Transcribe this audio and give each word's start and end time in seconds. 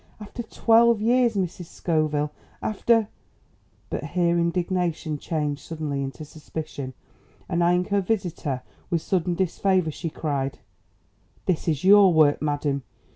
After 0.19 0.41
twelve 0.41 0.99
years, 0.99 1.35
Mrs. 1.35 1.65
Scoville! 1.67 2.31
After" 2.59 3.07
But 3.91 4.03
here 4.03 4.39
indignation 4.39 5.19
changed 5.19 5.61
suddenly 5.61 6.01
into 6.01 6.25
suspicion, 6.25 6.95
and 7.47 7.63
eyeing 7.63 7.85
her 7.89 8.01
visitor 8.01 8.63
with 8.89 9.03
sudden 9.03 9.35
disfavour 9.35 9.91
she 9.91 10.09
cried: 10.09 10.57
"This 11.45 11.67
is 11.67 11.83
your 11.83 12.11
work, 12.15 12.41
madam. 12.41 12.81